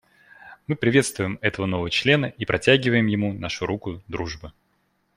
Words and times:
Мы 0.65 0.75
приветствуем 0.75 1.37
этого 1.43 1.67
нового 1.67 1.91
члена 1.91 2.25
и 2.25 2.43
протягиваем 2.43 3.05
ему 3.05 3.33
нашу 3.33 3.67
руку 3.67 4.01
дружбы. 4.07 4.51